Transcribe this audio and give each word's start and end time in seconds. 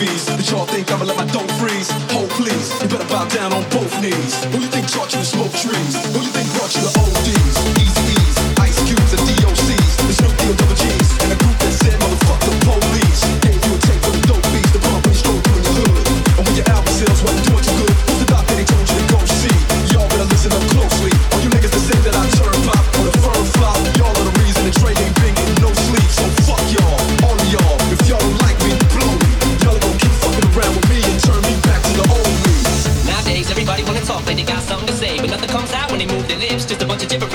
movies 0.00 0.26
that 0.26 0.50
y'all 0.50 0.66
think 0.66 0.90
I'ma 0.90 1.04
let 1.04 1.16
my 1.16 1.26
dough 1.26 1.46
freeze. 1.60 1.90
Hold 2.12 2.30
please, 2.30 2.72
you 2.82 2.88
better 2.88 3.08
bow 3.08 3.28
down 3.28 3.52
on 3.52 3.62
both 3.70 3.92
knees. 4.00 4.59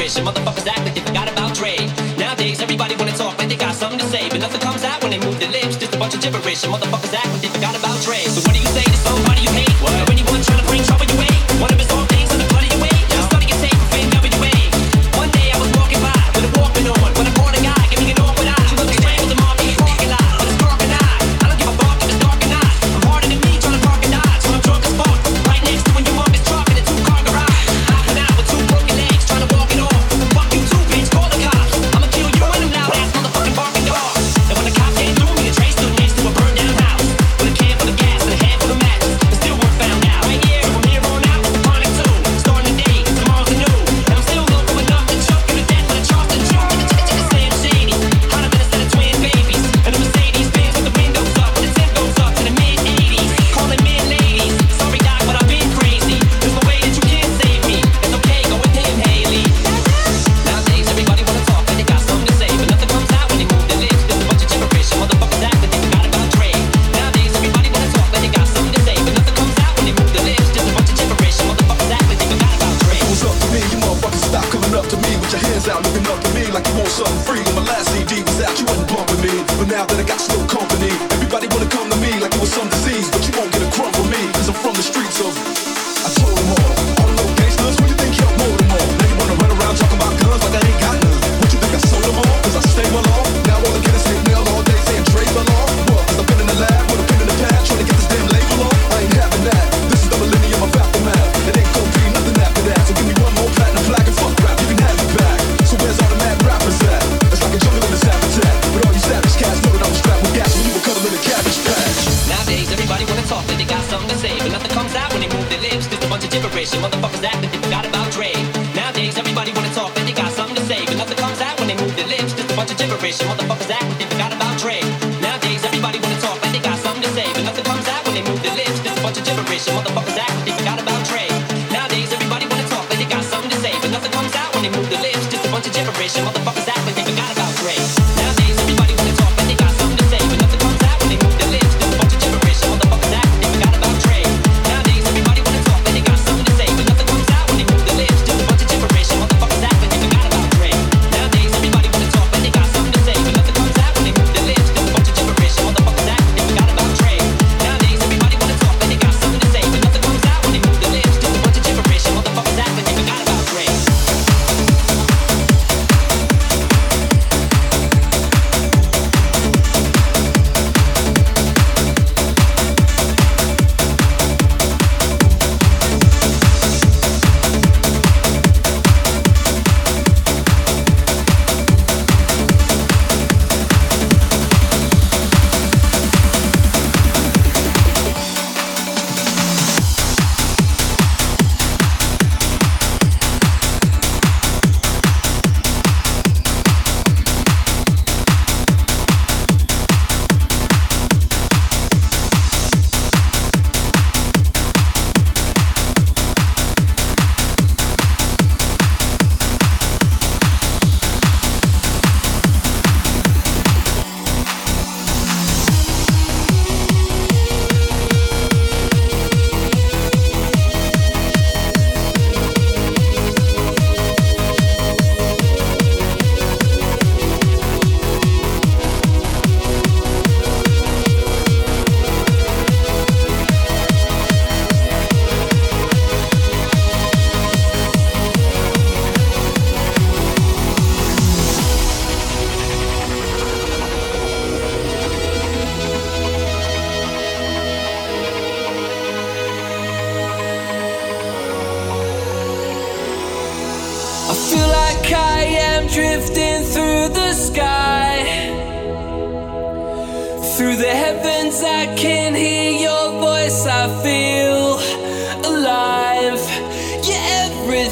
wish, 0.05 0.17
and 0.17 0.27
motherfuckers 0.27 0.67
act 0.67 0.83
like 0.85 0.93
they 0.93 1.01
forgot 1.01 1.27
about 1.31 1.55
Dre. 1.55 1.75
Nowadays, 2.17 2.61
everybody 2.61 2.95
wanna 2.95 3.17
talk 3.17 3.37
like 3.39 3.49
they 3.49 3.55
got 3.55 3.73
something 3.73 3.99
to 3.99 4.05
say, 4.05 4.29
but 4.29 4.39
nothing 4.39 4.61
comes 4.61 4.83
out 4.83 5.01
when 5.01 5.09
they 5.09 5.19
move 5.19 5.39
their 5.39 5.49
lips. 5.49 5.77
Just 5.77 5.95
a 5.95 5.97
bunch 5.97 6.13
of 6.13 6.21
gibberish, 6.21 6.63
and 6.63 6.73
motherfuckers 6.73 7.13
act 7.13 7.29
like 7.33 7.41
they 7.41 7.49
forgot 7.49 7.75
about 7.75 7.97
Dre. 8.03 8.21
So 8.33 8.41
what 8.41 8.53
do 8.53 8.59
you 8.61 8.64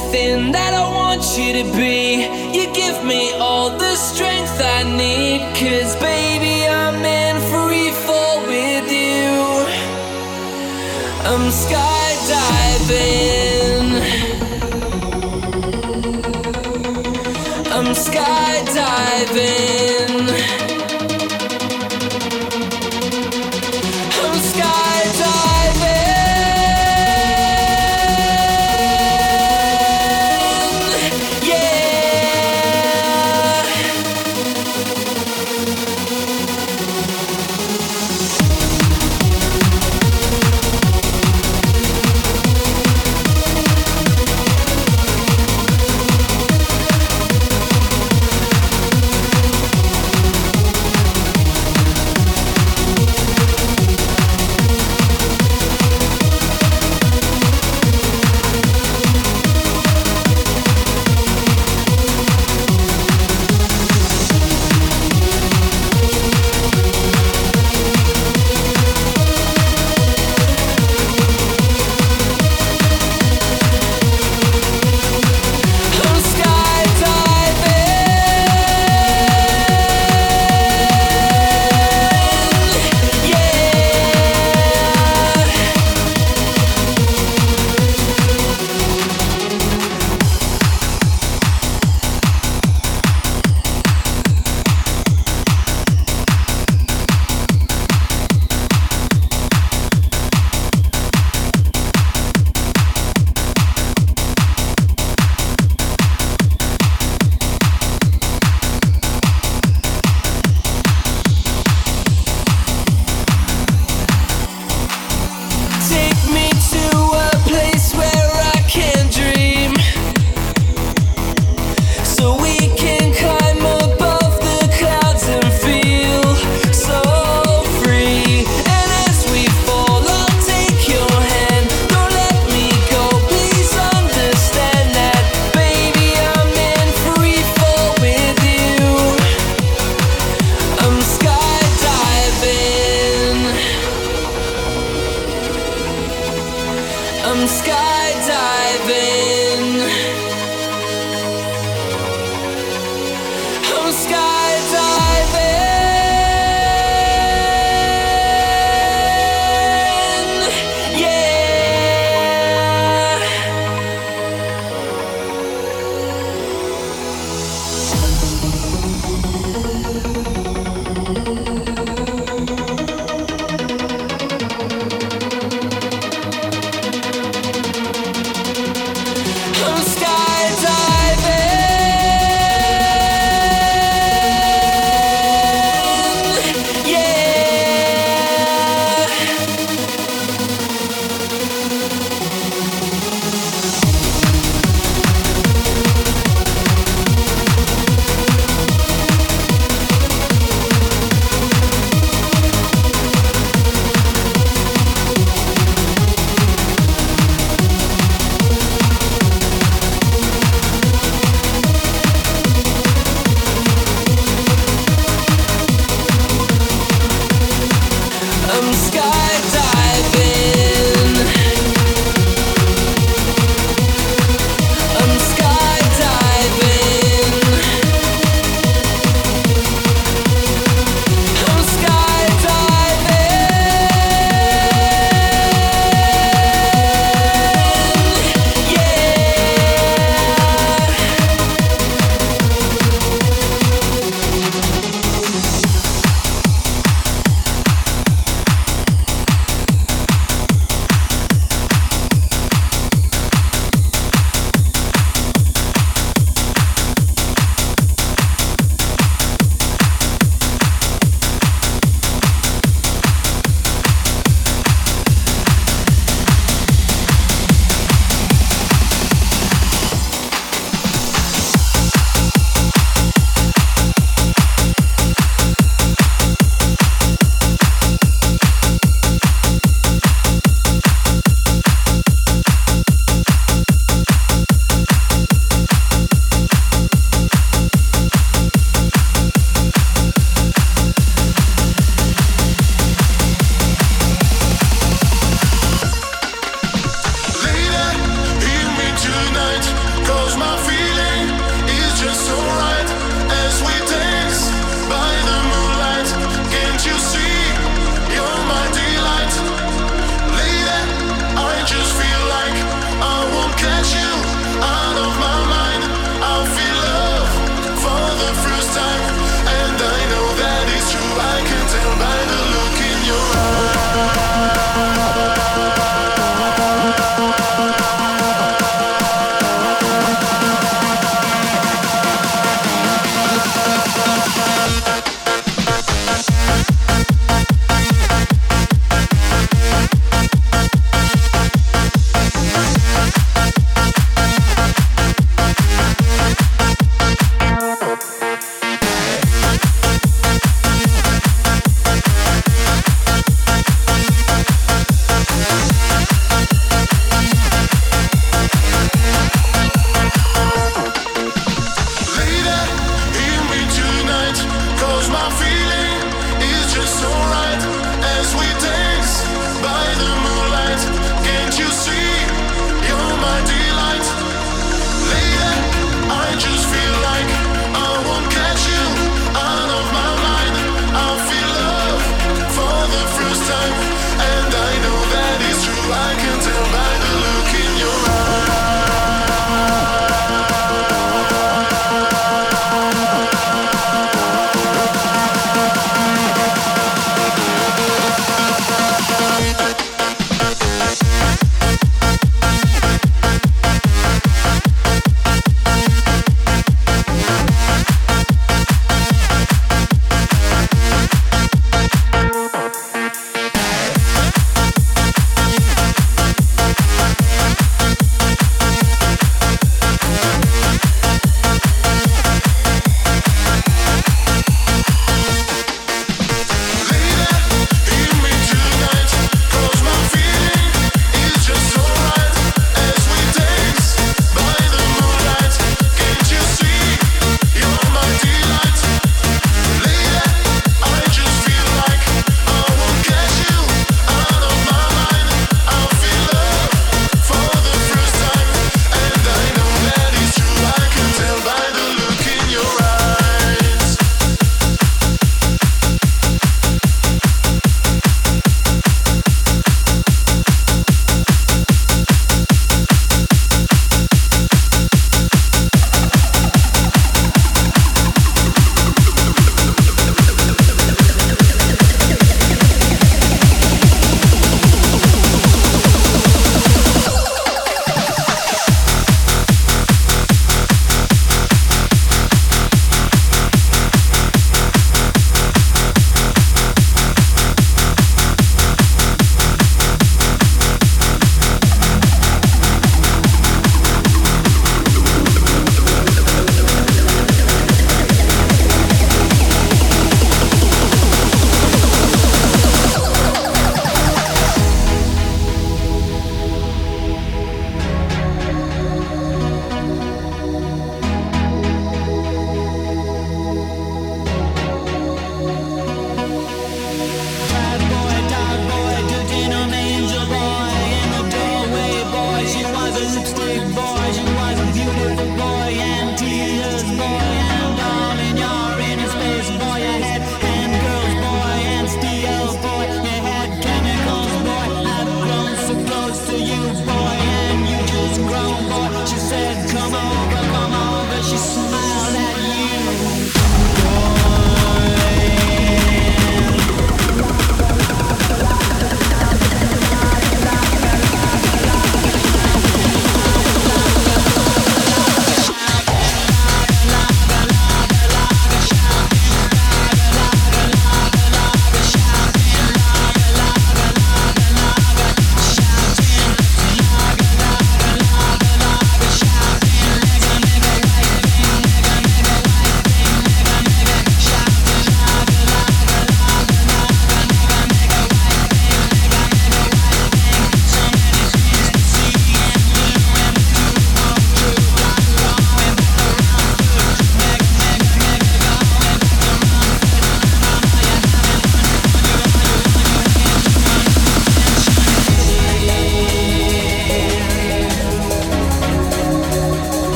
everything 0.00 0.52
that 0.52 0.74
I 0.74 0.88
want 0.88 1.22
you 1.36 1.52
to 1.62 1.64
be. 1.76 2.24
You 2.56 2.72
give 2.72 3.04
me 3.04 3.32
all 3.34 3.70
the 3.70 3.94
strength 3.96 4.60
I 4.60 4.82
need. 4.96 5.40
Cause, 5.56 5.94
baby, 5.96 6.29